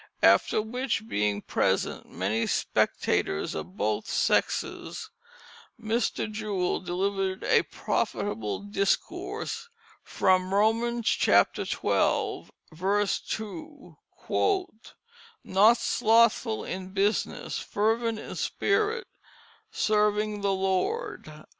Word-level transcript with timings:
After 0.23 0.63
which 0.63 1.07
being 1.07 1.43
present 1.43 2.09
many 2.09 2.47
spectators 2.47 3.53
of 3.53 3.77
both 3.77 4.07
sexes, 4.09 5.11
Mr. 5.79 6.31
Jewell 6.31 6.79
delivered 6.79 7.43
a 7.43 7.61
profitable 7.61 8.61
discourse 8.63 9.69
from 10.01 10.55
Romans 10.55 11.07
xii. 11.07 11.43
2: 11.53 12.47
"Not 15.43 15.77
slothful 15.77 16.63
in 16.65 16.93
business, 16.93 17.59
fervent 17.59 18.17
in 18.17 18.33
spirit, 18.33 19.05
serving 19.69 20.41
the 20.41 20.51
Lord." 20.53 21.43